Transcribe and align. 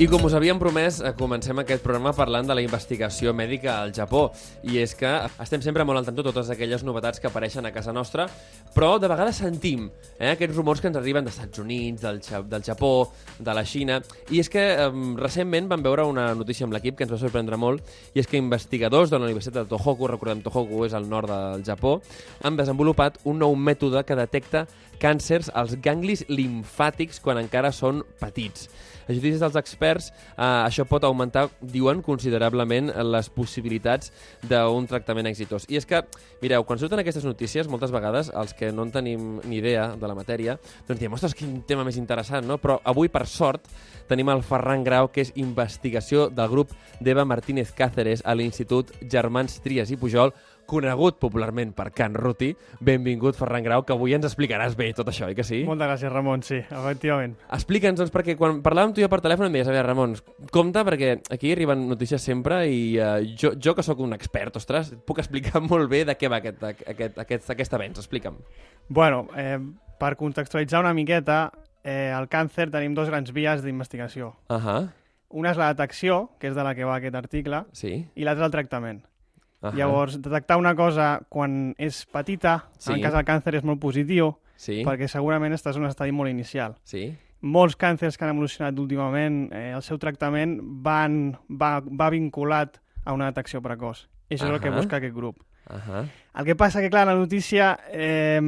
I 0.00 0.06
com 0.08 0.24
us 0.24 0.32
havíem 0.32 0.56
promès, 0.56 1.02
eh, 1.04 1.10
comencem 1.12 1.58
aquest 1.60 1.82
programa 1.84 2.14
parlant 2.16 2.46
de 2.48 2.54
la 2.56 2.62
investigació 2.64 3.34
mèdica 3.36 3.74
al 3.82 3.92
Japó. 3.92 4.22
I 4.64 4.78
és 4.80 4.94
que 4.96 5.10
estem 5.44 5.60
sempre 5.60 5.84
molt 5.84 5.98
al 5.98 6.06
tanto 6.06 6.22
totes 6.24 6.48
aquelles 6.50 6.82
novetats 6.82 7.20
que 7.20 7.28
apareixen 7.28 7.66
a 7.66 7.72
casa 7.72 7.92
nostra, 7.92 8.24
però 8.74 8.98
de 8.98 9.06
vegades 9.06 9.36
sentim 9.36 9.90
eh, 10.18 10.30
aquests 10.30 10.56
rumors 10.56 10.80
que 10.80 10.88
ens 10.88 10.96
arriben 10.96 11.24
dels 11.24 11.36
Estats 11.36 11.60
Units, 11.60 12.00
del, 12.00 12.22
del 12.48 12.64
Japó, 12.64 13.12
de 13.38 13.54
la 13.54 13.64
Xina... 13.68 14.00
I 14.32 14.40
és 14.40 14.48
que 14.48 14.62
eh, 14.72 14.88
recentment 15.20 15.68
vam 15.68 15.84
veure 15.84 16.06
una 16.08 16.32
notícia 16.34 16.64
amb 16.64 16.72
l'equip 16.72 16.96
que 16.96 17.04
ens 17.04 17.12
va 17.12 17.20
sorprendre 17.20 17.58
molt, 17.60 17.84
i 18.14 18.24
és 18.24 18.26
que 18.26 18.40
investigadors 18.40 19.12
de 19.12 19.20
la 19.20 19.28
Universitat 19.28 19.60
de 19.60 19.70
Tohoku, 19.76 20.08
recordem 20.08 20.40
Tohoku 20.40 20.86
és 20.86 20.96
al 20.96 21.04
nord 21.06 21.28
del 21.28 21.66
Japó, 21.68 21.98
han 22.42 22.56
desenvolupat 22.56 23.20
un 23.28 23.44
nou 23.44 23.54
mètode 23.54 24.02
que 24.08 24.16
detecta 24.16 24.64
càncers 25.02 25.50
als 25.52 25.76
ganglis 25.84 26.24
limfàtics 26.30 27.20
quan 27.20 27.42
encara 27.42 27.74
són 27.76 28.00
petits. 28.22 28.70
A 29.06 29.12
judicis 29.12 29.40
dels 29.42 29.56
experts, 29.58 30.10
eh, 30.36 30.42
això 30.42 30.86
pot 30.88 31.04
augmentar, 31.04 31.48
diuen, 31.60 32.02
considerablement 32.02 32.92
les 33.12 33.30
possibilitats 33.32 34.12
d'un 34.42 34.86
tractament 34.90 35.26
exitós. 35.30 35.66
I 35.68 35.80
és 35.80 35.86
que, 35.86 36.02
mireu, 36.42 36.64
quan 36.68 36.78
surten 36.78 37.02
aquestes 37.02 37.24
notícies, 37.24 37.68
moltes 37.68 37.94
vegades, 37.94 38.30
els 38.34 38.54
que 38.54 38.72
no 38.72 38.86
en 38.86 38.92
tenim 38.94 39.40
ni 39.44 39.58
idea 39.62 39.92
de 39.96 40.08
la 40.08 40.18
matèria, 40.18 40.58
doncs 40.88 41.00
diem, 41.00 41.12
ostres, 41.12 41.34
quin 41.34 41.62
tema 41.66 41.84
més 41.84 41.98
interessant, 42.00 42.46
no? 42.46 42.58
Però 42.62 42.78
avui, 42.84 43.10
per 43.12 43.26
sort, 43.26 43.68
tenim 44.08 44.28
el 44.32 44.42
Ferran 44.46 44.84
Grau, 44.84 45.08
que 45.12 45.22
és 45.24 45.32
investigació 45.40 46.28
del 46.30 46.50
grup 46.52 46.72
d'Eva 47.00 47.24
Martínez 47.24 47.72
Cáceres 47.72 48.22
a 48.24 48.34
l'Institut 48.34 48.92
Germans 49.10 49.60
Trias 49.64 49.90
i 49.90 49.96
Pujol, 49.96 50.34
conegut 50.66 51.18
popularment 51.22 51.72
per 51.76 51.90
Can 51.94 52.14
Ruti. 52.14 52.52
Benvingut, 52.80 53.36
Ferran 53.38 53.64
Grau, 53.64 53.84
que 53.86 53.94
avui 53.94 54.14
ens 54.16 54.26
explicaràs 54.28 54.76
bé 54.78 54.90
tot 54.96 55.08
això, 55.12 55.28
oi 55.28 55.36
que 55.38 55.46
sí? 55.46 55.62
Moltes 55.68 55.90
gràcies, 55.90 56.12
Ramon, 56.12 56.44
sí, 56.46 56.60
efectivament. 56.62 57.36
Explica'ns, 57.52 58.00
doncs, 58.00 58.12
perquè 58.14 58.36
quan 58.38 58.62
parlàvem 58.64 58.94
tu 58.94 59.02
i 59.02 59.06
jo 59.06 59.10
per 59.12 59.20
telèfon 59.24 59.48
em 59.48 59.58
deies, 59.58 59.68
a 59.68 59.74
veure, 59.74 59.86
Ramon, 59.88 60.16
compte, 60.54 60.84
perquè 60.88 61.14
aquí 61.34 61.52
arriben 61.56 61.86
notícies 61.90 62.22
sempre 62.22 62.62
i 62.70 62.80
uh, 62.98 63.18
jo, 63.38 63.54
jo 63.58 63.76
que 63.76 63.86
sóc 63.86 64.00
un 64.04 64.16
expert, 64.16 64.56
ostres, 64.60 64.94
puc 65.06 65.22
explicar 65.22 65.62
molt 65.72 65.90
bé 65.92 66.04
de 66.08 66.16
què 66.18 66.30
va 66.32 66.42
aquest, 66.42 66.62
aquest, 66.94 67.20
aquest, 67.26 67.52
aquest 67.56 67.78
avenç, 67.78 68.02
explica'm. 68.02 68.40
Bueno, 68.88 69.26
eh, 69.36 69.58
per 69.98 70.16
contextualitzar 70.16 70.80
una 70.82 70.94
miqueta, 70.94 71.44
eh, 71.84 72.10
al 72.14 72.28
càncer 72.28 72.70
tenim 72.70 72.94
dos 72.94 73.10
grans 73.10 73.32
vies 73.32 73.62
d'investigació. 73.62 74.34
Uh 74.48 74.56
-huh. 74.56 74.90
Una 75.30 75.50
és 75.50 75.56
la 75.56 75.72
detecció, 75.72 76.30
que 76.38 76.48
és 76.48 76.54
de 76.54 76.62
la 76.62 76.74
que 76.74 76.84
va 76.84 76.96
aquest 76.96 77.14
article, 77.14 77.64
sí. 77.72 78.06
i 78.14 78.24
l'altra 78.24 78.46
el 78.46 78.52
tractament. 78.52 79.02
Uh 79.62 79.68
-huh. 79.68 79.76
Llavors, 79.76 80.20
detectar 80.20 80.56
una 80.58 80.74
cosa 80.74 81.20
quan 81.28 81.74
és 81.78 82.04
petita, 82.06 82.68
sí. 82.78 82.92
en 82.92 83.00
cas 83.00 83.12
del 83.12 83.24
càncer, 83.24 83.54
és 83.54 83.62
molt 83.62 83.80
positiu, 83.80 84.34
sí. 84.56 84.82
perquè 84.84 85.06
segurament 85.06 85.52
estàs 85.52 85.76
en 85.76 85.82
un 85.82 85.88
estadi 85.88 86.12
molt 86.12 86.30
inicial. 86.30 86.74
Sí. 86.82 87.14
Molts 87.40 87.76
càncers 87.76 88.18
que 88.18 88.24
han 88.24 88.30
evolucionat 88.30 88.78
últimament, 88.78 89.52
eh, 89.52 89.72
el 89.74 89.82
seu 89.82 89.98
tractament 89.98 90.60
van, 90.62 91.36
va, 91.48 91.80
va 91.80 92.10
vinculat 92.10 92.80
a 93.04 93.12
una 93.12 93.26
detecció 93.26 93.62
precoç. 93.62 94.08
I 94.28 94.34
això 94.34 94.44
uh 94.44 94.50
-huh. 94.50 94.54
és 94.54 94.54
el 94.54 94.60
que 94.60 94.76
busca 94.76 94.96
aquest 94.96 95.14
grup. 95.14 95.38
Uh 95.70 95.76
-huh. 95.76 96.08
El 96.34 96.44
que 96.44 96.56
passa 96.56 96.80
que, 96.80 96.90
clar, 96.90 97.06
la 97.06 97.14
notícia 97.14 97.78
eh, 97.88 98.40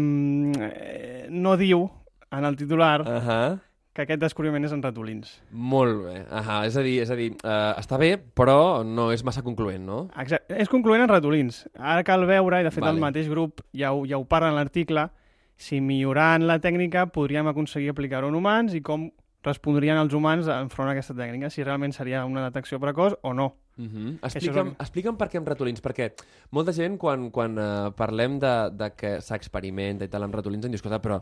no 1.31 1.57
diu, 1.57 1.91
en 2.31 2.45
el 2.45 2.57
titular, 2.57 3.01
uh 3.01 3.07
-huh 3.07 3.61
que 3.95 4.03
aquest 4.03 4.21
descobriment 4.21 4.67
és 4.67 4.73
en 4.75 4.83
ratolins. 4.83 5.37
Molt 5.55 6.01
bé. 6.03 6.17
Ahà, 6.35 6.65
és 6.67 6.77
a 6.77 6.83
dir, 6.83 6.97
és 7.05 7.11
a 7.15 7.17
dir 7.19 7.31
uh, 7.37 7.73
està 7.79 7.99
bé, 8.01 8.17
però 8.19 8.83
no 8.83 9.11
és 9.15 9.23
massa 9.27 9.45
concloent, 9.47 9.85
no? 9.87 10.01
Exacte. 10.19 10.57
És 10.59 10.71
concloent 10.73 11.05
en 11.05 11.13
ratolins. 11.13 11.63
Ara 11.79 12.03
cal 12.07 12.27
veure, 12.27 12.61
i 12.61 12.67
de 12.67 12.73
fet 12.75 12.83
vale. 12.83 12.99
el 12.99 13.05
mateix 13.05 13.31
grup 13.31 13.63
ja 13.73 13.95
ho, 13.95 14.03
ja 14.11 14.19
ho 14.19 14.27
parla 14.27 14.51
en 14.51 14.59
l'article, 14.59 15.07
si 15.55 15.79
millorant 15.81 16.43
la 16.49 16.59
tècnica 16.59 17.07
podríem 17.15 17.47
aconseguir 17.47 17.93
aplicar-ho 17.95 18.33
en 18.33 18.35
humans 18.35 18.75
i 18.75 18.83
com 18.83 19.13
respondrien 19.45 20.01
els 20.01 20.15
humans 20.17 20.49
enfront 20.51 20.89
a 20.89 20.95
aquesta 20.97 21.15
tècnica, 21.15 21.51
si 21.53 21.63
realment 21.63 21.93
seria 21.95 22.25
una 22.27 22.49
detecció 22.49 22.81
precoç 22.83 23.15
o 23.23 23.35
no. 23.35 23.53
Uh 23.77 23.85
-huh. 23.85 24.19
explica'm, 24.23 24.75
que... 24.75 24.83
explica'm 24.83 25.17
per 25.17 25.29
què 25.29 25.39
amb 25.39 25.49
ratolins, 25.49 25.83
perquè 25.83 26.13
molta 26.51 26.73
gent 26.73 26.97
quan, 26.99 27.31
quan 27.31 27.59
uh, 27.59 27.91
parlem 27.95 28.39
de, 28.39 28.71
de 28.73 28.91
que 28.97 29.21
s'experimenta 29.21 30.05
i 30.05 30.09
tal 30.09 30.23
amb 30.23 30.35
ratolins 30.35 30.65
em 30.65 30.71
diu, 30.71 30.77
escolta, 30.77 31.01
però 31.03 31.21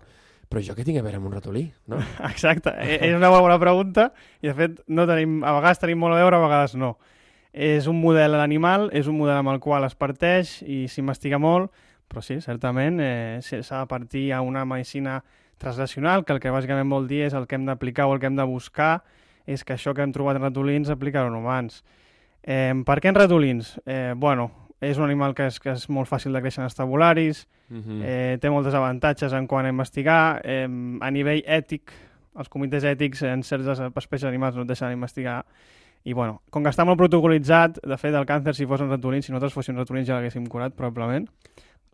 però 0.52 0.60
jo 0.60 0.74
què 0.76 0.84
tinc 0.84 1.00
a 1.00 1.04
veure 1.04 1.16
amb 1.16 1.30
un 1.30 1.32
ratolí, 1.32 1.62
no? 1.88 1.96
Exacte, 2.28 2.74
e, 2.84 2.98
és 3.08 3.16
una 3.16 3.30
bona 3.32 3.56
pregunta 3.60 4.10
i 4.44 4.50
de 4.50 4.54
fet 4.58 4.82
no 4.92 5.06
tenim, 5.08 5.38
a 5.40 5.54
vegades 5.56 5.80
tenim 5.80 6.02
molt 6.04 6.18
a 6.18 6.20
veure, 6.20 6.36
a 6.36 6.44
vegades 6.44 6.76
no. 6.76 6.98
És 7.52 7.88
un 7.88 7.96
model 8.00 8.36
animal, 8.36 8.90
és 8.96 9.08
un 9.08 9.16
model 9.16 9.40
amb 9.40 9.52
el 9.54 9.62
qual 9.64 9.88
es 9.88 9.96
parteix 9.96 10.58
i 10.68 10.84
s'investiga 10.92 11.40
molt, 11.40 11.72
però 12.12 12.20
sí, 12.20 12.36
certament 12.44 13.00
eh, 13.00 13.40
s'ha 13.40 13.80
de 13.80 13.88
partir 13.88 14.26
a 14.36 14.42
una 14.44 14.66
medicina 14.68 15.22
translacional, 15.56 16.26
que 16.28 16.36
el 16.36 16.40
que 16.44 16.52
bàsicament 16.52 16.92
vol 16.92 17.08
dir 17.08 17.22
és 17.30 17.36
el 17.38 17.48
que 17.48 17.56
hem 17.56 17.64
d'aplicar 17.68 18.10
o 18.10 18.12
el 18.16 18.20
que 18.20 18.28
hem 18.28 18.36
de 18.36 18.44
buscar 18.48 18.98
és 19.48 19.64
que 19.64 19.76
això 19.78 19.96
que 19.96 20.04
hem 20.04 20.12
trobat 20.12 20.36
en 20.36 20.44
ratolins 20.44 20.92
aplicar-ho 20.92 21.32
en 21.32 21.38
humans. 21.40 21.80
Eh, 22.42 22.74
per 22.84 22.98
què 23.00 23.08
en 23.08 23.16
ratolins? 23.16 23.76
Eh, 23.86 24.12
bueno, 24.16 24.50
és 24.82 24.98
un 24.98 25.06
animal 25.06 25.34
que 25.38 25.46
és, 25.46 25.58
que 25.62 25.72
és 25.76 25.84
molt 25.94 26.10
fàcil 26.10 26.34
de 26.34 26.40
créixer 26.42 26.64
en 26.64 26.70
estabularis, 26.70 27.46
uh 27.70 27.74
mhm. 27.74 27.82
-huh. 27.82 28.02
eh, 28.04 28.38
té 28.40 28.50
moltes 28.50 28.74
avantatges 28.74 29.32
en 29.32 29.46
quant 29.46 29.66
a 29.66 29.68
investigar. 29.68 30.40
Eh, 30.44 30.68
a 31.00 31.10
nivell 31.10 31.42
ètic, 31.46 31.92
els 32.36 32.48
comitès 32.48 32.84
ètics 32.84 33.22
en 33.22 33.42
certes 33.42 33.78
espècies 33.78 34.28
animals 34.28 34.56
no 34.56 34.62
et 34.62 34.68
deixen 34.68 34.92
investigar. 34.92 35.44
I, 36.04 36.12
bueno, 36.12 36.42
com 36.50 36.64
que 36.64 36.70
està 36.70 36.84
molt 36.84 36.98
protocolitzat, 36.98 37.78
de 37.86 37.96
fet, 37.96 38.14
el 38.14 38.26
càncer, 38.26 38.54
si 38.54 38.66
fos 38.66 38.80
un 38.80 38.90
ratolins, 38.90 39.24
si 39.24 39.32
nosaltres 39.32 39.54
fóssim 39.54 39.76
ratolins 39.76 40.08
ja 40.08 40.14
l'haguéssim 40.14 40.46
curat, 40.46 40.74
probablement. 40.74 41.28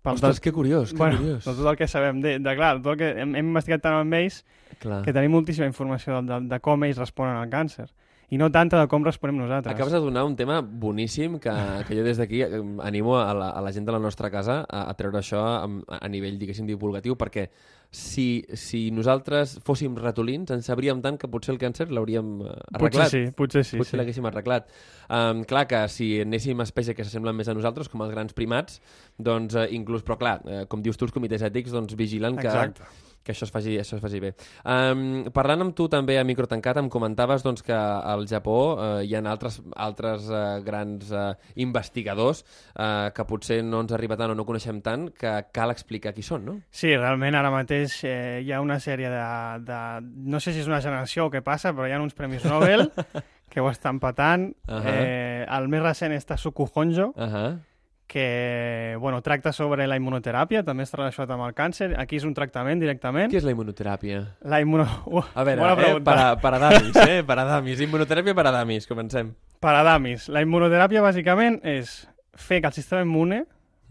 Pel 0.03 0.15
Ostres, 0.15 0.37
del... 0.37 0.43
que 0.43 0.53
curiós, 0.53 0.93
que 0.93 0.99
bueno, 0.99 1.19
curiós. 1.19 1.45
tot 1.45 1.59
el 1.59 1.77
que 1.77 1.89
sabem 1.89 2.21
de, 2.23 2.39
de 2.39 2.57
clar, 2.57 2.79
tot 2.81 2.93
el 2.95 2.99
que 2.99 3.21
hem, 3.21 3.35
hem 3.35 3.49
investigat 3.51 3.83
tant 3.83 3.99
amb 3.99 4.15
ells 4.15 4.45
clar. 4.81 5.03
que 5.05 5.13
tenim 5.13 5.35
moltíssima 5.35 5.67
informació 5.67 6.23
de, 6.23 6.29
de, 6.29 6.49
de 6.49 6.61
com 6.61 6.85
ells 6.87 7.01
responen 7.03 7.37
al 7.37 7.51
càncer 7.51 7.89
i 8.31 8.37
no 8.37 8.51
tanta 8.53 8.77
de 8.81 8.89
com 8.93 9.05
responem 9.07 9.39
nosaltres. 9.41 9.73
Acabes 9.73 9.95
de 9.95 10.01
donar 10.05 10.27
un 10.29 10.37
tema 10.37 10.61
boníssim 10.61 11.39
que, 11.41 11.55
que 11.89 11.97
jo 11.97 12.05
des 12.05 12.21
d'aquí 12.21 12.43
animo 12.85 13.17
a 13.17 13.33
la, 13.33 13.51
a 13.57 13.63
la 13.65 13.73
gent 13.73 13.89
de 13.89 13.95
la 13.95 14.03
nostra 14.03 14.31
casa 14.31 14.61
a, 14.69 14.85
a 14.91 14.95
treure 14.99 15.23
això 15.23 15.41
a, 15.41 15.65
a 15.65 16.09
nivell, 16.13 16.37
diguéssim, 16.41 16.69
divulgatiu, 16.69 17.17
perquè 17.17 17.49
si, 17.89 18.45
si 18.53 18.91
nosaltres 18.93 19.57
fóssim 19.65 19.97
ratolins 19.97 20.53
en 20.53 20.61
sabríem 20.61 21.01
tant 21.01 21.17
que 21.17 21.31
potser 21.33 21.55
el 21.55 21.61
càncer 21.63 21.89
l'hauríem 21.89 22.35
eh, 22.45 22.55
arreglat. 22.77 23.09
Potser 23.09 23.09
sí, 23.09 23.25
potser 23.33 23.65
sí. 23.65 23.81
Potser 23.81 23.97
sí. 23.97 24.03
l'haguéssim 24.03 24.29
arreglat. 24.29 24.69
Um, 25.09 25.45
clar 25.49 25.65
que 25.71 25.87
si 25.89 26.13
anéssim 26.21 26.61
a 26.61 26.69
espècies 26.69 26.97
que 26.97 27.09
s'assemblen 27.09 27.37
més 27.39 27.49
a 27.49 27.57
nosaltres, 27.57 27.89
com 27.89 28.05
els 28.05 28.13
grans 28.13 28.37
primats, 28.37 28.83
doncs 29.17 29.57
uh, 29.57 29.65
inclús, 29.73 30.05
però 30.05 30.21
clar, 30.21 30.39
uh, 30.45 30.65
com 30.69 30.85
dius 30.85 31.01
tu, 31.01 31.09
els 31.09 31.17
comitès 31.17 31.49
ètics 31.49 31.73
doncs, 31.73 31.97
vigilen 31.97 32.37
que... 32.37 32.51
Exacte 32.51 32.85
que 32.85 33.08
això 33.35 33.47
es 33.47 33.53
faci, 33.55 33.77
això 33.81 33.97
es 33.99 34.03
faci 34.03 34.21
bé. 34.23 34.33
Um, 34.65 35.29
parlant 35.35 35.67
amb 35.67 35.77
tu 35.77 35.89
també 35.93 36.19
a 36.19 36.25
micro 36.27 36.49
tancat, 36.51 36.81
em 36.81 36.91
comentaves 36.93 37.45
doncs, 37.47 37.65
que 37.67 37.77
al 37.77 38.27
Japó 38.31 38.59
uh, 38.75 38.87
hi 39.05 39.15
ha 39.15 39.23
altres, 39.31 39.61
altres 39.77 40.29
uh, 40.33 40.59
grans 40.65 41.13
uh, 41.13 41.33
investigadors 41.57 42.45
uh, 42.75 43.11
que 43.15 43.27
potser 43.29 43.61
no 43.65 43.83
ens 43.85 43.95
arriba 43.97 44.19
tant 44.19 44.35
o 44.35 44.39
no 44.39 44.47
coneixem 44.49 44.83
tant, 44.85 45.09
que 45.15 45.35
cal 45.55 45.73
explicar 45.75 46.15
qui 46.17 46.27
són, 46.27 46.45
no? 46.47 46.59
Sí, 46.71 46.95
realment 46.97 47.39
ara 47.39 47.53
mateix 47.55 48.01
eh, 48.09 48.41
hi 48.45 48.53
ha 48.53 48.63
una 48.65 48.79
sèrie 48.83 49.11
de, 49.13 49.25
de... 49.69 49.81
No 50.29 50.41
sé 50.41 50.55
si 50.55 50.63
és 50.65 50.71
una 50.71 50.83
generació 50.85 51.29
o 51.29 51.33
què 51.33 51.43
passa, 51.45 51.75
però 51.77 51.89
hi 51.89 51.97
ha 51.97 52.03
uns 52.03 52.17
premis 52.19 52.47
Nobel 52.49 52.89
que 53.53 53.65
ho 53.65 53.71
estan 53.71 54.01
patant. 54.01 54.51
Uh 54.69 54.79
-huh. 54.79 54.95
eh, 54.95 55.47
el 55.49 55.69
més 55.69 55.83
recent 55.83 56.13
és 56.13 56.27
Tasuku 56.27 56.69
Honjo, 56.75 57.13
uh 57.17 57.33
-huh 57.33 57.59
que 58.09 58.97
bueno, 58.99 59.21
tracta 59.23 59.53
sobre 59.53 59.87
la 59.87 59.99
immunoteràpia, 60.01 60.65
també 60.65 60.87
està 60.87 60.97
relacionat 60.97 61.35
amb 61.37 61.45
el 61.45 61.53
càncer. 61.55 61.91
Aquí 62.01 62.17
és 62.17 62.25
un 62.25 62.33
tractament 62.35 62.81
directament. 62.81 63.29
Què 63.31 63.39
és 63.39 63.47
la 63.47 63.53
immunoteràpia? 63.53 64.23
La 64.49 64.63
immuno... 64.65 64.89
Uh, 65.19 65.23
a 65.35 65.45
veure, 65.45 65.69
eh, 65.85 66.01
per, 66.05 66.15
a, 66.17 66.27
per 66.41 66.51
a 66.57 66.59
damis, 66.63 66.97
eh? 67.05 67.21
Per 67.27 67.37
a 67.39 67.45
damis. 67.47 67.81
Immunoteràpia 67.85 68.35
per 68.37 68.47
a 68.49 68.53
damis, 68.55 68.87
comencem. 68.89 69.31
Per 69.61 69.75
a 69.77 69.83
damis. 69.87 70.27
La 70.33 70.43
immunoteràpia, 70.45 71.05
bàsicament, 71.05 71.61
és 71.69 72.01
fer 72.39 72.63
que 72.63 72.71
el 72.71 72.77
sistema 72.77 73.05
immune, 73.05 73.43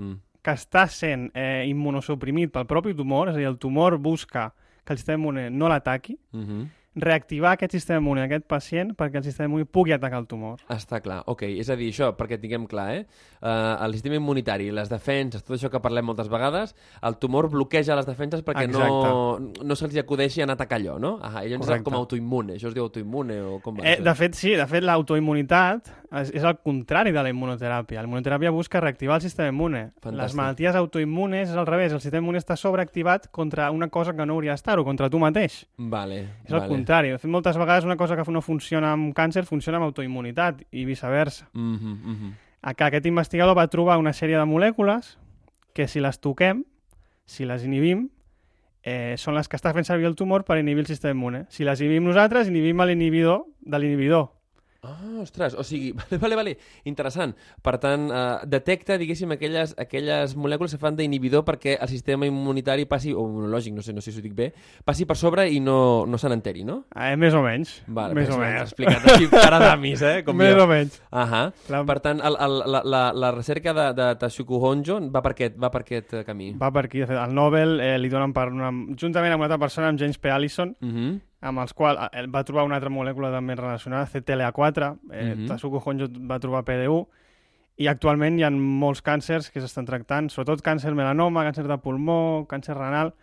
mm. 0.01 0.15
que 0.45 0.55
està 0.57 0.87
sent 0.91 1.29
eh, 1.37 1.67
immunosuprimit 1.69 2.53
pel 2.53 2.67
propi 2.69 2.95
tumor, 2.97 3.29
és 3.29 3.37
a 3.37 3.41
dir, 3.41 3.47
el 3.49 3.59
tumor 3.61 3.99
busca 4.01 4.49
que 4.83 4.95
el 4.95 5.01
sistema 5.01 5.21
immune 5.21 5.47
no 5.53 5.69
l'ataqui, 5.69 6.17
mm 6.33 6.43
-hmm 6.43 6.65
reactivar 6.97 7.53
aquest 7.55 7.75
sistema 7.77 8.01
immune 8.01 8.23
d'aquest 8.23 8.47
pacient 8.49 8.93
perquè 8.97 9.21
el 9.21 9.25
sistema 9.25 9.47
immune 9.51 9.67
pugui 9.69 9.93
atacar 9.95 10.21
el 10.23 10.27
tumor. 10.27 10.61
Està 10.73 10.99
clar, 11.03 11.21
ok. 11.29 11.43
És 11.61 11.69
a 11.69 11.77
dir, 11.79 11.91
això, 11.93 12.11
perquè 12.17 12.39
tinguem 12.41 12.67
clar, 12.69 12.87
eh? 12.97 13.03
Uh, 13.37 13.77
el 13.85 13.93
sistema 13.97 14.17
immunitari, 14.17 14.71
les 14.73 14.89
defenses, 14.89 15.43
tot 15.45 15.55
això 15.57 15.71
que 15.73 15.81
parlem 15.83 16.07
moltes 16.09 16.29
vegades, 16.31 16.73
el 17.05 17.17
tumor 17.21 17.49
bloqueja 17.53 17.95
les 17.97 18.07
defenses 18.09 18.43
perquè 18.45 18.65
Exacte. 18.67 18.89
no, 18.89 19.37
no 19.63 19.77
se'ls 19.77 19.97
acudeixi 20.01 20.41
a 20.41 20.49
atacar 20.53 20.81
allò, 20.81 20.97
no? 20.99 21.17
Ah, 21.21 21.43
Correcte. 21.43 21.77
és 21.77 21.85
com 21.85 21.97
autoimmune, 21.99 22.57
això 22.57 22.71
es 22.71 22.75
diu 22.77 22.87
autoimmune 22.87 23.39
o 23.45 23.59
com 23.63 23.77
va 23.77 23.85
eh, 23.87 23.97
De 24.03 24.15
fet, 24.17 24.35
sí, 24.37 24.55
de 24.57 24.65
fet 24.69 24.85
l'autoimmunitat 24.85 25.93
és, 26.11 26.31
és 26.31 26.43
el 26.43 26.55
contrari 26.63 27.11
de 27.11 27.21
la 27.23 27.31
immunoteràpia. 27.31 28.01
La 28.01 28.07
immunoteràpia 28.07 28.51
busca 28.55 28.81
reactivar 28.83 29.17
el 29.19 29.25
sistema 29.25 29.49
immune. 29.51 29.83
Fantàstic. 29.99 30.19
Les 30.21 30.35
malalties 30.39 30.79
autoimmunes 30.79 31.51
és 31.51 31.57
al 31.57 31.67
revés, 31.67 31.93
el 31.93 32.01
sistema 32.01 32.23
immune 32.23 32.41
està 32.41 32.55
sobreactivat 32.59 33.29
contra 33.35 33.69
una 33.75 33.89
cosa 33.93 34.15
que 34.15 34.25
no 34.25 34.37
hauria 34.37 34.55
d'estar-ho, 34.55 34.85
contra 34.87 35.09
tu 35.11 35.19
mateix. 35.19 35.65
Vale, 35.77 36.19
és 36.45 36.51
vale. 36.51 36.63
el 36.63 36.71
contrari. 36.71 37.13
De 37.13 37.21
fet, 37.21 37.31
moltes 37.31 37.59
vegades 37.59 37.87
una 37.87 37.97
cosa 37.99 38.15
que 38.15 38.27
no 38.31 38.41
funciona 38.41 38.93
amb 38.95 39.13
càncer 39.17 39.45
funciona 39.45 39.81
amb 39.81 39.89
autoimmunitat 39.89 40.63
i 40.71 40.85
viceversa. 40.85 41.49
Mm 41.53 41.75
-hmm, 41.75 41.95
mm 42.03 42.15
-hmm. 42.15 42.33
Aquest 42.61 43.05
investigador 43.05 43.55
va 43.55 43.67
trobar 43.67 43.97
una 43.97 44.13
sèrie 44.13 44.37
de 44.37 44.45
molècules 44.45 45.17
que 45.73 45.87
si 45.87 45.99
les 45.99 46.19
toquem, 46.19 46.63
si 47.25 47.45
les 47.45 47.63
inhibim, 47.63 48.09
eh, 48.83 49.15
són 49.17 49.35
les 49.35 49.47
que 49.47 49.57
està 49.57 49.73
fent 49.73 49.83
servir 49.83 50.07
el 50.07 50.15
tumor 50.15 50.45
per 50.47 50.57
inhibir 50.57 50.85
el 50.85 50.87
sistema 50.87 51.11
immune. 51.11 51.45
Si 51.49 51.63
les 51.63 51.81
inhibim 51.81 52.03
nosaltres, 52.03 52.47
inhibim 52.47 52.81
l'inhibidor 52.81 53.45
de 53.59 53.79
l'inhibidor. 53.79 54.36
Ah, 54.87 55.19
ostres, 55.21 55.53
o 55.59 55.63
sigui, 55.67 55.91
vale, 55.97 56.17
vale, 56.21 56.35
vale, 56.39 56.53
interessant. 56.87 57.33
Per 57.61 57.73
tant, 57.83 58.05
eh, 58.07 58.45
detecta, 58.47 58.95
diguéssim, 58.97 59.33
aquelles, 59.35 59.73
aquelles 59.77 60.35
molècules 60.39 60.71
que 60.71 60.79
fan 60.79 60.95
d'inhibidor 60.95 61.43
perquè 61.43 61.75
el 61.81 61.89
sistema 61.91 62.25
immunitari 62.29 62.85
passi, 62.87 63.11
o 63.13 63.25
immunològic, 63.27 63.73
no 63.75 63.81
sé, 63.83 63.91
no 63.93 64.01
sé 64.05 64.13
si 64.15 64.21
ho 64.21 64.23
dic 64.23 64.33
bé, 64.37 64.53
passi 64.87 65.05
per 65.09 65.17
sobre 65.19 65.49
i 65.51 65.59
no, 65.59 66.05
no 66.07 66.17
se 66.17 66.29
n'enteri, 66.31 66.63
no? 66.63 66.85
Eh, 66.95 67.15
més 67.19 67.35
o 67.35 67.41
menys. 67.43 67.81
Vale, 67.87 68.15
més 68.15 68.29
o 68.31 68.37
menys. 68.39 68.61
explicat 68.69 69.03
així, 69.11 69.27
cara 69.33 69.59
d'amis, 69.59 70.01
eh? 70.07 70.23
Com 70.23 70.37
més 70.39 70.55
jo. 70.55 70.63
o 70.63 70.67
menys. 70.71 71.01
Ahà. 71.11 71.43
La- 71.69 71.83
Per 71.87 71.99
tant, 71.99 72.21
el, 72.23 72.35
el, 72.47 72.57
la, 72.71 72.81
la, 72.85 73.03
la 73.13 73.31
recerca 73.35 73.73
de, 73.73 73.89
de 73.97 74.07
Tashuku 74.23 74.57
Honjo 74.63 75.01
va 75.11 75.21
per 75.21 75.31
aquest, 75.35 75.59
va 75.59 75.69
per 75.73 75.81
aquest 75.83 76.13
eh, 76.13 76.23
camí. 76.27 76.53
Va 76.59 76.71
per 76.71 76.85
aquí. 76.87 76.99
De 77.03 77.07
fet, 77.11 77.17
el 77.19 77.33
Nobel 77.35 77.79
eh, 77.81 77.97
li 77.99 78.09
donen 78.09 78.31
per 78.35 78.47
una... 78.53 78.71
juntament 78.95 79.33
amb 79.35 79.41
una 79.43 79.51
altra 79.51 79.59
persona, 79.67 79.89
amb 79.91 79.99
James 79.99 80.17
P. 80.17 80.31
Allison, 80.31 80.75
Uh 80.81 80.87
-huh. 80.93 81.19
Amb 81.41 81.59
els 81.59 81.73
quals 81.73 82.09
eh, 82.11 82.25
va 82.33 82.43
trobar 82.43 82.65
una 82.65 82.75
altra 82.79 82.89
molècula 82.89 83.31
també 83.31 83.55
relacionada, 83.55 84.07
CTLA4, 84.07 84.97
eh, 85.11 85.35
Mhm. 85.35 85.47
Tasuku 85.47 85.81
Honjo 85.83 86.07
va 86.27 86.39
trobar 86.39 86.63
PDU, 86.65 87.07
i 87.77 87.87
actualment 87.87 88.39
hi 88.39 88.43
ha 88.43 88.49
molts 88.49 89.03
càncers 89.05 89.51
que 89.51 89.61
s'estan 89.61 89.85
tractant, 89.85 90.31
sobretot 90.33 90.63
càncer 90.65 90.95
melanoma, 90.95 91.43
càncer 91.45 91.67
de 91.67 91.77
pulmó, 91.77 92.47
càncer 92.49 92.73
renal, 92.75 93.13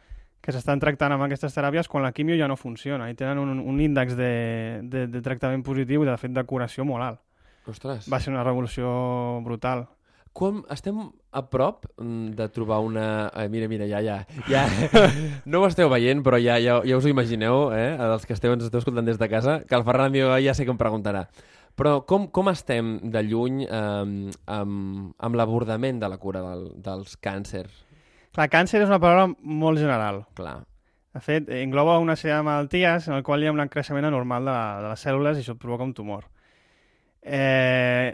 que 0.41 0.53
s'estan 0.53 0.79
tractant 0.79 1.11
amb 1.11 1.25
aquestes 1.25 1.55
teràpies 1.57 1.89
quan 1.89 2.05
la 2.05 2.13
quimio 2.13 2.37
ja 2.37 2.47
no 2.47 2.57
funciona 2.57 3.09
i 3.11 3.15
tenen 3.15 3.39
un, 3.39 3.59
un 3.59 3.81
índex 3.81 4.15
de, 4.15 4.81
de, 4.85 5.07
de 5.09 5.23
tractament 5.23 5.63
positiu 5.65 6.03
i 6.05 6.07
de 6.07 6.17
fet 6.21 6.35
de 6.37 6.45
curació 6.45 6.85
molt 6.85 7.03
alt. 7.03 7.21
Ostres. 7.67 8.11
Va 8.13 8.21
ser 8.21 8.31
una 8.35 8.45
revolució 8.45 9.41
brutal. 9.43 9.87
Com 10.35 10.65
estem 10.75 10.97
a 11.31 11.43
prop 11.47 11.87
mm, 11.95 12.35
de 12.35 12.49
trobar 12.51 12.81
una... 12.83 13.31
Eh, 13.39 13.47
mira, 13.49 13.69
mira, 13.71 13.87
ja, 13.87 14.01
ja, 14.03 14.17
ja... 14.51 14.65
No 15.51 15.63
ho 15.63 15.69
esteu 15.69 15.91
veient, 15.93 16.25
però 16.27 16.41
ja, 16.43 16.59
ja, 16.59 16.81
ja 16.83 16.99
us 16.99 17.07
ho 17.07 17.13
imagineu, 17.13 17.69
eh? 17.75 17.93
Els 17.95 18.27
que 18.27 18.35
esteu, 18.35 18.55
ens 18.57 18.67
esteu 18.67 18.83
escoltant 18.83 19.07
des 19.07 19.21
de 19.21 19.31
casa, 19.31 19.61
que 19.69 19.79
el 19.79 19.87
Ferran 19.87 20.11
Amigo 20.11 20.35
ja 20.43 20.57
sé 20.59 20.67
que 20.67 20.75
em 20.75 20.81
preguntarà. 20.81 21.29
Però 21.79 22.01
com, 22.07 22.27
com 22.35 22.51
estem 22.51 22.97
de 23.15 23.23
lluny 23.27 23.65
eh, 23.67 24.35
amb, 24.59 25.15
amb 25.19 25.39
l'abordament 25.39 26.03
de 26.03 26.11
la 26.11 26.19
cura 26.23 26.43
del, 26.43 26.69
dels 26.83 27.17
càncers? 27.23 27.83
Clar, 28.35 28.51
càncer 28.51 28.83
és 28.83 28.91
una 28.91 28.99
paraula 29.03 29.31
molt 29.39 29.79
general. 29.79 30.25
Clar. 30.39 30.61
De 31.15 31.23
fet, 31.23 31.51
engloba 31.55 32.01
una 32.03 32.17
sèrie 32.19 32.35
de 32.35 32.47
malalties 32.47 33.07
en 33.07 33.15
el 33.21 33.23
qual 33.27 33.43
hi 33.43 33.47
ha 33.47 33.55
un 33.55 33.69
creixement 33.71 34.07
anormal 34.11 34.51
de, 34.51 34.55
de 34.83 34.89
les 34.91 35.05
cèl·lules 35.07 35.39
i 35.39 35.45
això 35.45 35.55
provoca 35.55 35.87
un 35.87 35.95
tumor. 35.95 36.27
Eh, 37.23 38.09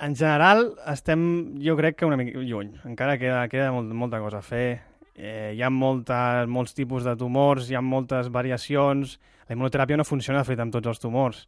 en 0.00 0.16
general, 0.16 0.74
estem, 0.92 1.22
jo 1.62 1.76
crec 1.76 1.96
que 1.96 2.06
una 2.06 2.16
mica 2.16 2.38
lluny. 2.38 2.74
Encara 2.88 3.16
queda, 3.18 3.46
queda 3.48 3.70
molt, 3.72 3.92
molta 3.94 4.20
cosa 4.20 4.42
a 4.42 4.44
fer. 4.44 4.80
Eh, 5.16 5.54
hi 5.56 5.62
ha 5.64 5.70
molta, 5.72 6.44
molts 6.48 6.76
tipus 6.76 7.06
de 7.06 7.16
tumors, 7.16 7.70
hi 7.70 7.76
ha 7.78 7.82
moltes 7.84 8.28
variacions. 8.32 9.16
La 9.48 9.56
immunoteràpia 9.56 9.96
no 9.96 10.04
funciona, 10.04 10.42
de 10.42 10.48
fet, 10.48 10.60
amb 10.60 10.74
tots 10.74 10.90
els 10.92 11.00
tumors. 11.02 11.46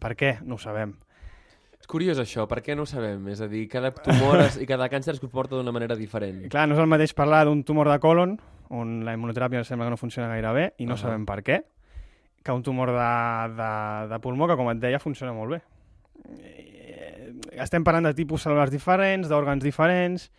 Per 0.00 0.14
què? 0.16 0.36
No 0.46 0.56
ho 0.56 0.62
sabem. 0.62 0.94
És 1.80 1.88
curiós 1.88 2.20
això, 2.20 2.46
per 2.48 2.60
què 2.64 2.76
no 2.76 2.84
ho 2.84 2.88
sabem? 2.88 3.26
És 3.32 3.40
a 3.40 3.48
dir, 3.48 3.66
cada 3.72 3.90
tumor 3.96 4.40
es, 4.44 4.56
i 4.60 4.68
cada 4.68 4.88
càncer 4.92 5.16
es 5.16 5.20
comporta 5.20 5.56
d'una 5.56 5.72
manera 5.72 5.96
diferent. 5.96 6.46
Clar, 6.52 6.66
no 6.68 6.76
és 6.76 6.82
el 6.82 6.88
mateix 6.88 7.14
parlar 7.16 7.44
d'un 7.48 7.64
tumor 7.64 7.88
de 7.90 7.98
colon, 8.00 8.38
on 8.70 9.00
la 9.04 9.16
immunoteràpia 9.16 9.64
sembla 9.66 9.88
que 9.88 9.96
no 9.96 10.00
funciona 10.00 10.30
gaire 10.30 10.52
bé, 10.56 10.66
i 10.78 10.86
no 10.86 10.96
Ahà. 10.96 11.04
sabem 11.08 11.26
per 11.28 11.40
què, 11.44 11.60
que 12.44 12.56
un 12.56 12.62
tumor 12.64 12.92
de, 12.94 13.10
de, 13.56 13.72
de 14.12 14.20
pulmó, 14.22 14.48
que 14.48 14.56
com 14.60 14.70
et 14.72 14.80
deia, 14.80 15.00
funciona 15.02 15.34
molt 15.36 15.56
bé. 15.56 15.62
Estem 17.60 17.84
parlant 17.84 18.08
de 18.08 18.14
tipus 18.16 18.46
cel·lulars 18.46 18.72
diferents, 18.72 19.28
d'òrgans 19.28 19.64
diferents, 19.64 20.30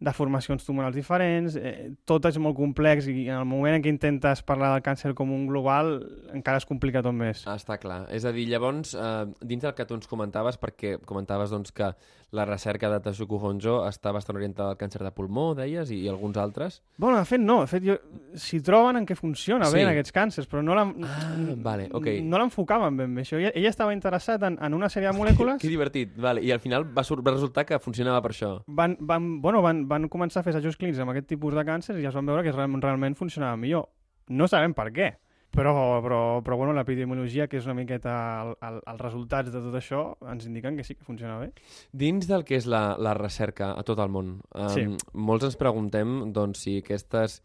de 0.00 0.12
formacions 0.16 0.64
tumorals 0.64 0.96
diferents, 0.96 1.56
eh, 1.60 1.90
tot 2.08 2.24
és 2.24 2.38
molt 2.40 2.56
complex 2.56 3.06
i 3.12 3.26
en 3.28 3.36
el 3.36 3.44
moment 3.44 3.74
en 3.76 3.82
què 3.84 3.90
intentes 3.92 4.40
parlar 4.42 4.72
del 4.72 4.82
càncer 4.82 5.12
com 5.14 5.30
un 5.30 5.46
global 5.46 5.98
encara 6.32 6.56
es 6.56 6.64
complica 6.64 7.02
tot 7.04 7.12
més. 7.12 7.42
Ah, 7.46 7.56
està 7.60 7.76
clar. 7.78 8.06
És 8.10 8.24
a 8.24 8.32
dir, 8.32 8.46
llavors, 8.48 8.94
eh, 8.94 9.26
dins 9.44 9.60
del 9.62 9.74
que 9.74 9.84
tu 9.84 9.94
ens 9.94 10.08
comentaves, 10.08 10.56
perquè 10.58 10.98
comentaves 11.04 11.50
doncs, 11.50 11.70
que 11.72 11.90
la 12.32 12.44
recerca 12.46 12.88
de 12.88 13.00
Tashuku 13.00 13.36
Honjo 13.42 13.80
està 13.88 14.12
bastant 14.14 14.36
orientada 14.38 14.70
al 14.70 14.78
càncer 14.78 15.02
de 15.02 15.10
pulmó, 15.10 15.48
deies, 15.58 15.90
i, 15.90 16.04
i 16.04 16.08
alguns 16.08 16.36
altres. 16.38 16.80
Bueno, 16.96 17.18
de 17.18 17.24
fet, 17.26 17.40
no. 17.40 17.60
De 17.62 17.66
fet, 17.66 17.82
jo, 17.84 17.96
si 18.38 18.60
troben 18.62 18.96
en 19.00 19.04
què 19.06 19.16
funciona 19.18 19.66
Sí. 19.66 19.74
bé 19.74 19.82
en 19.82 19.88
aquests 19.90 20.12
càncers, 20.14 20.48
però 20.48 20.62
no 20.62 20.74
l'en- 20.76 21.04
Ah, 21.04 21.34
vale, 21.56 21.88
ok. 21.92 22.06
no 22.22 22.38
l'enfocaven 22.38 22.96
ben 22.96 23.14
bé. 23.16 23.22
Això. 23.22 23.36
Ella, 23.36 23.50
ella 23.54 23.68
estava 23.68 23.92
interessat 23.92 24.42
en, 24.44 24.56
en 24.62 24.74
una 24.74 24.88
sèrie 24.88 25.10
de 25.10 25.18
molècules. 25.18 25.58
Que 25.60 25.68
divertit, 25.68 26.16
vale. 26.16 26.40
I 26.42 26.52
al 26.52 26.60
final 26.60 26.84
va, 26.86 27.02
va 27.02 27.30
resultar 27.32 27.66
que 27.66 27.78
funcionava 27.80 28.22
per 28.22 28.30
això. 28.30 28.62
Van, 28.68 28.96
van, 29.00 29.40
bueno, 29.42 29.60
van, 29.60 29.88
van 29.90 30.06
començar 30.12 30.40
a 30.40 30.46
fer 30.46 30.54
assajos 30.54 30.78
clínics 30.78 31.00
amb 31.02 31.12
aquest 31.12 31.26
tipus 31.32 31.56
de 31.58 31.64
càncers 31.66 31.98
i 31.98 32.04
ja 32.06 32.12
es 32.12 32.16
van 32.16 32.28
veure 32.30 32.44
que 32.46 32.54
real, 32.54 32.78
realment 32.82 33.18
funcionava 33.18 33.58
millor. 33.58 33.88
No 34.30 34.46
sabem 34.46 34.72
per 34.78 34.88
què, 34.94 35.08
però, 35.50 35.72
però, 36.04 36.20
però 36.46 36.56
bueno, 36.56 36.74
l'epidemiologia, 36.76 37.48
que 37.50 37.58
és 37.58 37.66
una 37.66 37.74
miqueta 37.74 38.12
el, 38.44 38.52
el, 38.68 38.76
els 38.92 39.00
resultats 39.02 39.50
de 39.50 39.62
tot 39.64 39.74
això, 39.74 40.04
ens 40.30 40.46
indiquen 40.46 40.76
que 40.78 40.84
sí 40.86 40.94
que 40.94 41.04
funciona 41.06 41.40
bé. 41.40 41.50
Dins 41.90 42.28
del 42.30 42.44
que 42.46 42.54
és 42.60 42.68
la, 42.70 42.94
la 43.02 43.16
recerca 43.18 43.72
a 43.74 43.82
tot 43.86 43.98
el 43.98 44.12
món, 44.14 44.36
um, 44.54 44.68
Sí. 44.70 44.86
molts 45.18 45.48
ens 45.50 45.58
preguntem 45.58 46.30
doncs, 46.32 46.62
si 46.62 46.78
aquestes, 46.84 47.40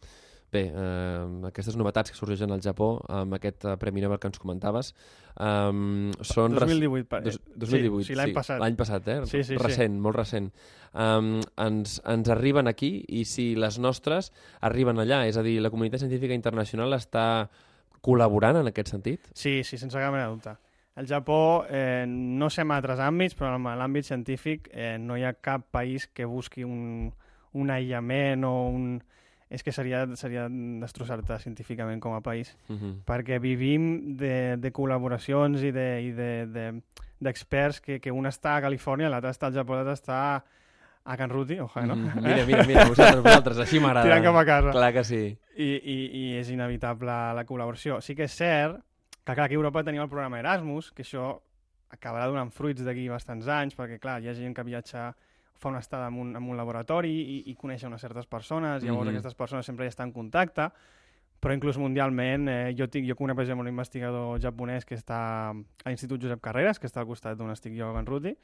bé, 0.53 0.61
eh, 0.71 1.47
aquestes 1.49 1.75
novetats 1.75 2.11
que 2.13 2.17
sorgeixen 2.17 2.51
al 2.53 2.61
Japó, 2.63 3.01
amb 3.11 3.33
aquest 3.35 3.65
eh, 3.65 3.73
Premi 3.81 4.01
Nobel 4.03 4.19
que 4.19 4.27
ens 4.29 4.39
comentaves, 4.39 4.93
um, 5.39 6.11
són... 6.21 6.55
res- 6.55 6.69
2018, 6.69 7.07
pa- 7.11 7.19
Dos, 7.25 7.35
eh, 7.41 7.53
2018, 7.59 8.03
sí, 8.05 8.13
sí, 8.13 8.17
l'any 8.19 8.33
passat. 8.37 8.59
L'any 8.63 8.77
passat, 8.79 9.07
eh? 9.11 9.17
Sí, 9.25 9.41
sí, 9.43 9.53
sí. 9.53 9.57
recent, 9.61 9.97
molt 9.99 10.15
recent. 10.19 10.51
Um, 10.95 11.41
ens, 11.59 11.97
ens 12.07 12.29
arriben 12.31 12.69
aquí 12.71 13.03
i 13.09 13.25
si 13.27 13.49
les 13.59 13.79
nostres 13.83 14.31
arriben 14.63 15.01
allà, 15.03 15.25
és 15.27 15.35
a 15.37 15.43
dir, 15.43 15.57
la 15.59 15.71
comunitat 15.73 16.05
científica 16.05 16.37
internacional 16.37 16.93
està 16.95 17.49
col·laborant 18.05 18.61
en 18.61 18.69
aquest 18.71 18.93
sentit? 18.93 19.27
Sí, 19.33 19.59
sí, 19.65 19.77
sense 19.81 19.97
cap 19.99 20.13
mena 20.13 20.27
de 20.29 20.35
dubte. 20.37 20.55
Al 20.95 21.07
Japó, 21.09 21.65
eh, 21.67 22.05
no 22.07 22.47
sé 22.49 22.61
en 22.63 22.71
altres 22.71 23.01
àmbits, 23.03 23.35
però 23.35 23.57
en 23.57 23.65
l'àmbit 23.81 24.05
científic 24.07 24.69
eh, 24.71 24.95
no 25.01 25.17
hi 25.19 25.25
ha 25.27 25.33
cap 25.43 25.65
país 25.75 26.05
que 26.07 26.23
busqui 26.23 26.63
un, 26.63 27.09
un 27.51 27.69
aïllament 27.73 28.45
o 28.47 28.53
un... 28.69 28.87
És 29.49 29.61
que 29.63 29.71
seria, 29.71 30.07
seria 30.17 30.47
destrossar-te 30.49 31.37
científicament 31.39 31.99
com 32.01 32.15
a 32.15 32.21
país. 32.21 32.55
Uh 32.67 32.75
-huh. 32.75 32.93
perquè 33.05 33.39
vivim 33.39 34.15
de, 34.17 34.57
de 34.57 34.71
col·laboracions 34.73 35.61
i 35.63 35.71
de- 35.71 36.01
i 36.01 36.11
de- 36.11 36.47
de- 36.47 36.81
d'experts 37.19 37.79
de, 37.79 37.85
que, 37.85 37.99
que 38.01 38.11
un 38.11 38.25
està 38.25 38.55
a 38.57 38.61
Califòrnia, 38.61 39.09
l'altre 39.09 39.29
està 39.31 39.47
al 39.47 39.53
Japó, 39.53 39.75
l'altre 39.75 39.93
està 39.93 40.43
a 41.07 41.17
Can 41.17 41.29
Ruti, 41.29 41.59
ojalà, 41.59 41.85
no? 41.85 41.95
Mm, 41.95 42.21
mira, 42.23 42.45
mira, 42.45 42.63
mira, 42.65 42.85
vosaltres, 42.85 43.21
vosaltres, 43.23 43.57
així 43.59 43.79
m'agrada. 43.79 44.03
Tirant 44.07 44.23
cap 44.23 44.35
a 44.35 44.45
casa. 44.45 44.71
Clar 44.71 44.93
que 44.93 45.03
sí. 45.03 45.37
I, 45.55 45.69
i, 45.83 46.09
I 46.13 46.37
és 46.39 46.49
inevitable 46.49 47.05
la 47.35 47.45
col·laboració. 47.45 48.01
Sí 48.01 48.15
que 48.15 48.23
és 48.23 48.31
cert 48.35 48.79
que, 49.23 49.33
clar, 49.33 49.45
aquí 49.45 49.53
a 49.53 49.57
Europa 49.57 49.83
tenim 49.83 50.01
el 50.01 50.09
programa 50.09 50.39
Erasmus, 50.39 50.91
que 50.91 51.03
això 51.03 51.39
acabarà 51.89 52.25
donant 52.27 52.49
fruits 52.51 52.83
d'aquí 52.83 53.07
bastants 53.07 53.47
anys, 53.47 53.75
perquè, 53.77 53.99
clar, 53.99 54.21
hi 54.21 54.27
ha 54.29 54.33
gent 54.33 54.53
que 54.55 54.63
viatja 54.63 55.15
fa 55.55 55.69
una 55.69 55.79
estada 55.79 56.07
en 56.07 56.19
un, 56.19 56.35
en 56.35 56.43
un 56.43 56.57
laboratori 56.57 57.11
i, 57.11 57.43
i 57.51 57.55
coneix 57.55 57.83
unes 57.83 58.01
certes 58.01 58.25
persones, 58.27 58.83
i 58.83 58.87
llavors 58.87 59.07
Mhm. 59.07 59.15
aquestes 59.15 59.35
persones 59.35 59.65
sempre 59.65 59.85
hi 59.85 59.89
estan 59.89 60.09
en 60.09 60.13
contacte, 60.13 60.69
però 61.41 61.53
inclús 61.53 61.77
mundialment, 61.77 62.47
eh, 62.49 62.75
jo, 62.77 62.87
tinc, 62.87 63.07
jo 63.07 63.15
conec, 63.15 63.35
per 63.35 63.43
exemple, 63.43 63.61
un 63.61 63.69
investigador 63.69 64.39
japonès 64.41 64.85
que 64.85 64.95
està 64.95 65.49
a 65.51 65.89
l'Institut 65.89 66.21
Josep 66.21 66.41
Carreras, 66.41 66.79
que 66.79 66.87
està 66.87 67.01
al 67.01 67.07
costat 67.07 67.37
d'on 67.37 67.51
estic 67.51 67.73
jo 67.77 67.93
Can 67.93 68.05
Ruti, 68.05 68.35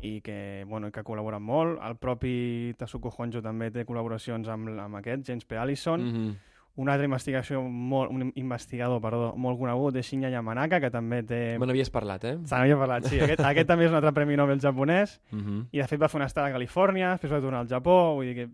i 0.00 0.20
que, 0.20 0.64
bueno, 0.66 0.90
que 0.90 1.04
col·laboren 1.04 1.40
molt. 1.40 1.78
El 1.80 1.96
propi 1.96 2.74
Tasuku 2.76 3.12
Honjo 3.16 3.40
també 3.40 3.70
té 3.70 3.86
col·laboracions 3.86 4.48
amb, 4.48 4.68
amb 4.80 4.96
aquest, 4.96 5.24
James 5.26 5.44
P. 5.44 5.56
Allison. 5.56 6.00
Mm 6.00 6.12
-hmm. 6.14 6.34
Un 6.76 6.88
altre 6.90 7.06
investigació 7.06 7.60
molt, 7.62 8.10
un 8.10 8.32
investigador 8.34 8.98
perdó, 9.00 9.28
molt 9.38 9.60
conegut 9.60 9.94
és 10.00 10.08
Shinya 10.08 10.30
Yamanaka, 10.32 10.80
que 10.82 10.90
també 10.90 11.20
té... 11.22 11.38
Me 11.58 11.68
n'havies 11.70 11.92
parlat, 11.94 12.24
eh? 12.26 12.34
Se 12.42 12.56
n'havia 12.56 12.78
parlat, 12.80 13.06
sí. 13.06 13.20
Aquest, 13.22 13.44
aquest 13.46 13.68
també 13.70 13.86
és 13.86 13.92
un 13.92 14.00
altre 14.00 14.10
Premi 14.16 14.34
Nobel 14.36 14.60
japonès 14.60 15.20
Mm 15.34 15.40
-hmm. 15.40 15.66
i 15.72 15.78
de 15.78 15.86
fet 15.86 16.00
va 16.00 16.08
fer 16.08 16.18
una 16.18 16.26
estada 16.26 16.48
a 16.48 16.52
Califòrnia, 16.52 17.10
després 17.12 17.32
va 17.32 17.40
tornar 17.40 17.60
al 17.60 17.68
Japó, 17.68 18.14
vull 18.14 18.26
dir 18.26 18.34
que 18.34 18.48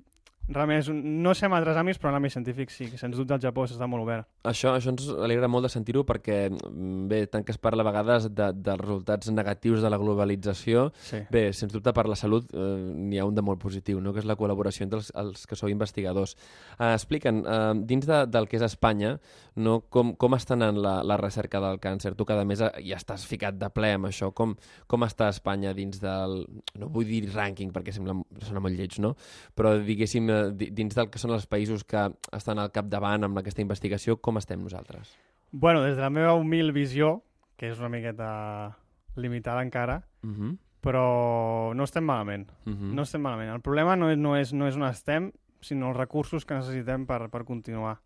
realment 0.50 0.88
no 0.92 1.32
sé 1.34 1.46
amb 1.46 1.54
altres 1.58 1.76
àmbits, 1.78 1.98
però 2.00 2.10
en 2.10 2.16
l'àmbit 2.18 2.34
científic 2.34 2.70
sí, 2.74 2.88
que 2.90 2.98
sens 2.98 3.16
dubte 3.16 3.34
el 3.36 3.40
Japó 3.42 3.64
està 3.64 3.86
molt 3.90 4.02
obert. 4.04 4.26
Això, 4.44 4.74
això 4.76 4.90
ens 4.92 5.06
alegra 5.10 5.48
molt 5.48 5.66
de 5.66 5.70
sentir-ho 5.72 6.04
perquè, 6.08 6.50
mm, 6.50 7.08
bé, 7.10 7.20
tant 7.30 7.44
que 7.44 7.52
es 7.52 7.58
parla 7.58 7.84
a 7.84 7.88
vegades 7.90 8.28
de, 8.34 8.50
dels 8.54 8.80
resultats 8.80 9.30
negatius 9.30 9.82
de 9.82 9.90
la 9.90 9.98
globalització, 10.00 10.90
Sí. 11.02 11.22
bé, 11.30 11.52
sens 11.52 11.72
dubte 11.72 11.92
per 11.92 12.06
la 12.08 12.16
salut 12.16 12.48
eh, 12.52 12.58
n'hi 12.58 13.18
ha 13.18 13.24
un 13.26 13.34
de 13.34 13.42
molt 13.42 13.60
positiu, 13.60 14.00
no? 14.00 14.12
que 14.12 14.20
és 14.20 14.26
la 14.28 14.36
col·laboració 14.36 14.82
entre 14.84 14.98
els, 15.00 15.12
els 15.14 15.46
que 15.46 15.56
sou 15.56 15.68
investigadors. 15.68 16.36
Eh, 16.78 16.92
expliquen, 16.94 17.44
eh, 17.46 17.72
dins 17.86 18.06
de, 18.06 18.26
del 18.26 18.48
que 18.48 18.56
és 18.56 18.62
Espanya, 18.66 19.18
no, 19.56 19.80
com, 19.90 20.14
com 20.16 20.34
està 20.36 20.54
anant 20.56 20.78
la, 20.80 21.02
la 21.04 21.16
recerca 21.20 21.60
del 21.60 21.78
càncer? 21.82 22.14
Tu 22.16 22.24
cada 22.24 22.44
mes 22.44 22.58
ja 22.60 22.96
estàs 22.96 23.24
ficat 23.26 23.58
de 23.60 23.68
ple 23.74 23.92
amb 23.96 24.06
això. 24.10 24.30
Com, 24.36 24.56
com 24.86 25.04
està 25.06 25.28
Espanya 25.28 25.74
dins 25.76 26.00
del... 26.00 26.46
No 26.80 26.88
vull 26.92 27.06
dir 27.08 27.24
rànquing 27.34 27.72
perquè 27.74 27.92
sembla, 27.92 28.14
sona 28.46 28.62
molt 28.62 28.76
lleig, 28.78 28.98
no? 29.02 29.14
Però 29.58 29.74
diguéssim, 29.84 30.30
eh, 30.30 30.39
dins 30.50 30.94
del 30.94 31.10
que 31.10 31.18
són 31.18 31.32
els 31.36 31.46
països 31.46 31.84
que 31.84 32.08
estan 32.36 32.58
al 32.58 32.70
capdavant 32.72 33.24
amb 33.24 33.38
aquesta 33.38 33.62
investigació, 33.62 34.16
com 34.20 34.38
estem 34.38 34.62
nosaltres? 34.62 35.14
Bueno, 35.52 35.82
des 35.82 35.96
de 35.96 36.02
la 36.02 36.10
meva 36.10 36.34
humil 36.34 36.72
visió, 36.72 37.22
que 37.56 37.70
és 37.70 37.78
una 37.78 37.88
miqueta 37.88 38.76
limitada 39.16 39.62
encara, 39.62 40.02
Uh 40.22 40.30
-huh. 40.30 40.56
però 40.82 41.74
no 41.74 41.84
estem 41.84 42.04
malament. 42.04 42.50
Uh 42.66 42.72
-huh. 42.72 42.94
No 42.94 43.02
estem 43.02 43.20
malament. 43.20 43.50
El 43.54 43.60
problema 43.60 43.96
no 43.96 44.10
és, 44.10 44.18
no 44.18 44.36
és, 44.36 44.52
no 44.52 44.66
és 44.68 44.76
on 44.76 44.84
estem, 44.84 45.32
sinó 45.60 45.88
els 45.88 45.96
recursos 45.96 46.44
que 46.44 46.54
necessitem 46.54 47.06
per, 47.06 47.28
per 47.30 47.44
continuar. 47.44 47.98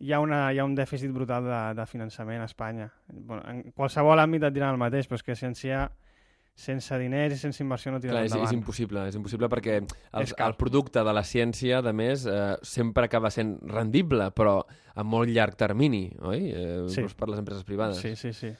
hi 0.00 0.12
ha, 0.12 0.20
una, 0.20 0.52
hi 0.52 0.58
ha 0.58 0.64
un 0.64 0.74
dèficit 0.74 1.12
brutal 1.12 1.44
de, 1.44 1.80
de 1.80 1.86
finançament 1.86 2.40
a 2.42 2.44
Espanya. 2.44 2.90
Bueno, 3.08 3.42
en 3.48 3.72
qualsevol 3.72 4.18
àmbit 4.18 4.42
et 4.42 4.52
diran 4.52 4.72
el 4.72 4.76
mateix, 4.78 5.06
però 5.08 5.14
és 5.14 5.22
que 5.22 5.34
ciència 5.34 5.90
sense 6.54 6.96
diners 6.98 7.34
i 7.34 7.38
sense 7.38 7.62
inversió 7.64 7.90
no 7.90 7.98
tires 7.98 8.14
Clar, 8.14 8.24
és, 8.24 8.32
endavant. 8.32 8.48
és 8.52 8.56
impossible, 8.56 9.08
és 9.10 9.16
impossible 9.18 9.48
perquè 9.50 9.80
el, 9.80 10.28
el 10.46 10.54
producte 10.54 11.02
de 11.02 11.12
la 11.12 11.24
ciència, 11.26 11.80
de 11.82 11.92
més, 11.92 12.26
eh, 12.30 12.56
sempre 12.62 13.08
acaba 13.08 13.30
sent 13.34 13.56
rendible, 13.66 14.30
però 14.30 14.60
a 14.94 15.02
molt 15.02 15.28
llarg 15.34 15.56
termini, 15.58 16.06
oi? 16.22 16.52
Eh, 16.54 16.84
Sí. 16.88 17.02
per 17.18 17.28
les 17.28 17.38
empreses 17.42 17.64
privades. 17.64 17.98
Sí, 17.98 18.14
sí, 18.14 18.32
sí. 18.32 18.52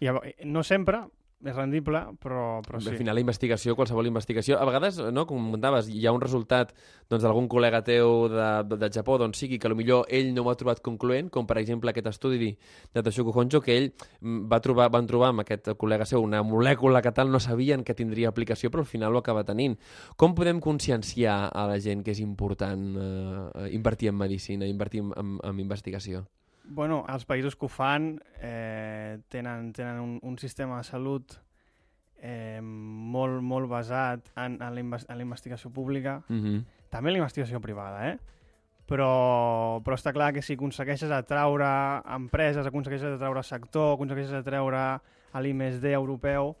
I, 0.00 0.08
no 0.46 0.62
sempre 0.62 1.02
és 1.40 1.56
rendible, 1.56 2.02
però, 2.20 2.60
però 2.66 2.80
sí. 2.80 2.90
Al 2.90 2.98
final, 2.98 3.16
la 3.16 3.22
investigació, 3.22 3.74
qualsevol 3.76 4.08
investigació... 4.10 4.58
A 4.60 4.66
vegades, 4.68 4.98
no, 5.12 5.24
com 5.28 5.38
comentaves, 5.40 5.88
hi 5.88 6.04
ha 6.04 6.12
un 6.12 6.20
resultat 6.20 6.74
doncs, 7.08 7.22
d'algun 7.24 7.48
col·lega 7.48 7.80
teu 7.86 8.26
de, 8.32 8.48
de, 8.68 8.78
de 8.82 8.90
Japó, 8.92 9.16
doncs 9.20 9.40
sigui 9.40 9.58
que 9.60 9.70
millor 9.72 10.04
ell 10.12 10.34
no 10.36 10.44
ho 10.44 10.50
ha 10.52 10.56
trobat 10.60 10.82
concloent, 10.84 11.30
com 11.32 11.48
per 11.48 11.56
exemple 11.62 11.92
aquest 11.92 12.10
estudi 12.12 12.50
de 12.92 13.04
Toshoku 13.06 13.32
Honjo, 13.32 13.62
que 13.64 13.76
ell 13.78 13.88
va 14.20 14.60
trobar, 14.60 14.90
van 14.92 15.08
trobar 15.08 15.30
amb 15.32 15.44
aquest 15.44 15.72
col·lega 15.80 16.08
seu 16.08 16.24
una 16.26 16.42
molècula 16.44 17.00
que 17.00 17.14
tal 17.16 17.32
no 17.32 17.40
sabien 17.40 17.84
que 17.84 17.96
tindria 17.96 18.28
aplicació, 18.28 18.70
però 18.70 18.84
al 18.84 18.90
final 18.90 19.16
ho 19.16 19.22
acaba 19.24 19.46
tenint. 19.48 19.78
Com 20.20 20.36
podem 20.36 20.60
conscienciar 20.60 21.46
a 21.48 21.66
la 21.70 21.80
gent 21.80 22.04
que 22.04 22.12
és 22.12 22.20
important 22.20 22.84
eh, 23.00 23.70
invertir 23.72 24.12
en 24.12 24.20
medicina, 24.20 24.68
invertir 24.68 25.06
en, 25.06 25.14
en, 25.16 25.38
en 25.40 25.64
investigació? 25.64 26.26
Bueno, 26.64 27.04
els 27.08 27.24
països 27.26 27.56
que 27.56 27.66
ho 27.66 27.68
fan 27.68 28.20
eh, 28.40 29.18
tenen, 29.28 29.72
tenen 29.72 30.00
un, 30.00 30.18
un 30.22 30.38
sistema 30.38 30.78
de 30.78 30.84
salut 30.84 31.34
eh, 32.22 32.60
molt, 32.62 33.40
molt 33.42 33.68
basat 33.70 34.30
en, 34.36 34.58
en, 34.60 34.74
la 34.74 35.00
en 35.00 35.16
la 35.16 35.22
investigació 35.22 35.70
pública, 35.70 36.22
Mm 36.28 36.40
-hmm. 36.40 36.64
també 36.90 37.08
en 37.10 37.14
la 37.14 37.18
investigació 37.18 37.60
privada, 37.60 38.10
eh? 38.10 38.18
Però, 38.86 39.80
però 39.84 39.94
està 39.94 40.12
clar 40.12 40.32
que 40.32 40.42
si 40.42 40.54
aconsegueixes 40.54 41.10
atraure 41.10 42.02
empreses, 42.14 42.66
aconsegueixes 42.66 43.14
atraure 43.14 43.42
sector, 43.42 43.94
aconsegueixes 43.94 44.34
atraure 44.34 45.00
a 45.32 45.40
l'I+D 45.40 45.92
europeu, 45.92 46.56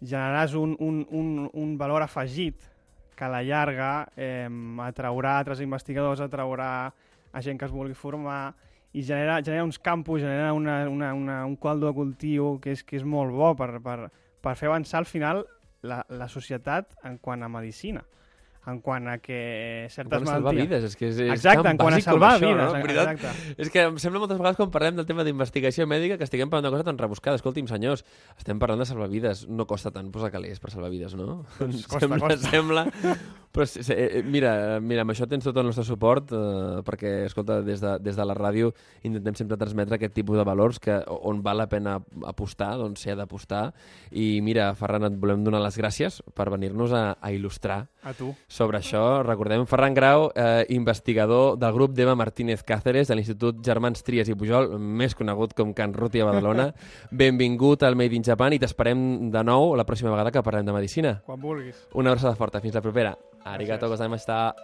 generaràs 0.00 0.54
un, 0.54 0.76
un, 0.78 1.06
un, 1.10 1.50
un 1.52 1.78
valor 1.78 2.02
afegit 2.02 2.62
que 3.16 3.24
a 3.24 3.28
la 3.28 3.42
llarga 3.42 4.08
eh, 4.16 4.48
atraurà 4.78 5.38
altres 5.38 5.60
investigadors, 5.60 6.20
atraurà 6.20 6.92
a 7.32 7.42
gent 7.42 7.58
que 7.58 7.64
es 7.64 7.72
vulgui 7.72 7.94
formar 7.94 8.54
i 8.94 9.02
genera, 9.02 9.40
genera 9.42 9.66
uns 9.66 9.80
campus, 9.82 10.22
genera 10.22 10.52
una, 10.54 10.88
una, 10.88 11.12
una, 11.14 11.38
un 11.46 11.56
caldo 11.60 11.90
de 11.90 11.96
cultiu 11.96 12.58
que 12.62 12.74
és, 12.76 12.84
que 12.86 12.96
és 13.00 13.04
molt 13.04 13.34
bo 13.34 13.52
per, 13.58 13.72
per, 13.82 13.98
per 14.40 14.56
fer 14.56 14.70
avançar 14.70 15.02
al 15.02 15.10
final 15.10 15.44
la, 15.82 16.04
la 16.08 16.30
societat 16.30 16.94
en 17.04 17.18
quant 17.18 17.42
a 17.42 17.50
medicina 17.50 18.04
en 18.66 18.78
quant 18.80 19.08
a 19.12 19.18
que 19.20 19.86
certes 19.92 20.22
Quan 20.22 20.24
salvar 20.24 20.54
malalties... 20.54 20.70
vides, 20.70 20.84
és 20.88 20.96
que 20.96 21.08
és, 21.10 21.18
és 21.20 21.32
Exacte, 21.34 21.64
tan 21.66 21.74
en 21.74 21.80
quant 21.82 21.92
a 21.92 21.98
bàsic 21.98 22.06
com 22.06 22.14
salvar 22.14 22.30
això, 22.32 22.48
vides. 22.48 22.62
no? 22.62 22.78
En 22.78 22.86
veritat, 22.86 23.10
Exacte. 23.12 23.54
És 23.60 23.72
que 23.74 23.84
em 23.90 23.98
sembla 24.00 24.22
moltes 24.22 24.40
vegades 24.40 24.60
quan 24.60 24.72
parlem 24.72 24.96
del 24.96 25.08
tema 25.10 25.26
d'investigació 25.26 25.86
mèdica 25.90 26.16
que 26.20 26.24
estiguem 26.24 26.48
parlant 26.48 26.70
d'una 26.70 26.78
cosa 26.78 26.88
tan 26.88 27.00
rebuscada. 27.02 27.36
Escolti'm, 27.40 27.68
senyors, 27.68 28.06
estem 28.38 28.62
parlant 28.62 28.80
de 28.80 28.88
salvar 28.88 29.10
vides. 29.12 29.44
No 29.52 29.68
costa 29.68 29.92
tant 29.92 30.08
posar 30.14 30.32
calés 30.32 30.64
per 30.64 30.72
salvar 30.72 30.88
vides, 30.94 31.12
no? 31.18 31.42
Doncs 31.58 31.84
costa, 31.84 32.06
sembla, 32.06 32.22
costa. 32.24 32.54
Sembla... 32.54 32.86
Però, 33.54 33.66
sí, 33.70 33.84
sí, 33.86 33.94
eh, 33.94 34.22
mira, 34.26 34.80
mira, 34.82 35.04
amb 35.04 35.12
això 35.12 35.28
tens 35.30 35.44
tot 35.46 35.54
el 35.60 35.68
nostre 35.68 35.84
suport 35.86 36.32
eh, 36.34 36.80
perquè, 36.82 37.12
escolta, 37.28 37.60
des 37.62 37.78
de, 37.78 37.92
des 38.02 38.16
de 38.18 38.24
la 38.26 38.34
ràdio 38.34 38.72
intentem 39.06 39.36
sempre 39.38 39.58
transmetre 39.60 39.94
aquest 39.94 40.14
tipus 40.16 40.40
de 40.40 40.44
valors 40.46 40.80
que 40.82 40.96
on 41.06 41.38
val 41.44 41.60
la 41.62 41.68
pena 41.70 42.00
apostar, 42.26 42.72
doncs 42.80 43.04
s'hi 43.04 43.12
ha 43.12 43.16
d'apostar. 43.20 43.68
I 44.10 44.40
mira, 44.42 44.72
Ferran, 44.74 45.06
et 45.06 45.18
volem 45.22 45.44
donar 45.46 45.60
les 45.62 45.78
gràcies 45.78 46.18
per 46.34 46.48
venir-nos 46.50 46.90
a, 46.98 47.04
a 47.14 47.30
il·lustrar 47.30 47.84
A 48.02 48.14
tu. 48.18 48.32
sobre 48.50 48.80
això. 48.80 49.22
Recordem 49.22 49.68
Ferran 49.70 49.94
Grau, 49.94 50.32
eh, 50.34 50.64
investigador 50.74 51.54
del 51.62 51.76
grup 51.78 51.94
d'Eva 51.94 52.16
Martínez 52.18 52.64
Cáceres 52.66 53.06
de 53.06 53.14
l'Institut 53.14 53.62
Germans 53.64 54.02
Trias 54.02 54.28
i 54.28 54.34
Pujol, 54.34 54.72
més 54.78 55.14
conegut 55.14 55.54
com 55.54 55.70
Can 55.78 55.94
Ruti 55.94 56.24
a 56.24 56.26
Badalona. 56.26 56.72
Benvingut 57.22 57.86
al 57.86 57.94
Made 57.94 58.18
in 58.18 58.26
Japan 58.26 58.56
i 58.56 58.58
t'esperem 58.58 59.30
de 59.30 59.44
nou 59.46 59.76
la 59.78 59.86
pròxima 59.86 60.10
vegada 60.10 60.34
que 60.34 60.42
parlem 60.42 60.66
de 60.66 60.74
medicina. 60.74 61.20
Quan 61.22 61.38
vulguis. 61.38 61.86
Una 61.94 62.10
abraçada 62.10 62.34
forta. 62.34 62.58
Fins 62.64 62.74
la 62.74 62.82
propera. 62.82 63.14
Arigato 63.44 63.88
gozaimashita. 63.88 64.54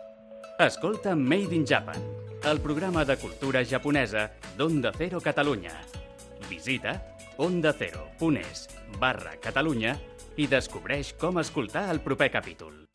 Escolta 0.58 1.14
Made 1.14 1.54
in 1.54 1.66
Japan, 1.66 2.00
el 2.44 2.60
programa 2.60 3.04
de 3.04 3.16
cultura 3.16 3.64
japonesa 3.64 4.30
d'Onda 4.56 4.92
Cero 4.96 5.20
Catalunya. 5.20 5.72
Visita 6.49 6.96
ondacero.es 7.37 8.68
barra 8.99 9.37
Catalunya 9.40 9.96
i 10.37 10.49
descobreix 10.49 11.14
com 11.20 11.40
escoltar 11.40 11.88
el 11.92 12.00
proper 12.00 12.30
capítol. 12.30 12.89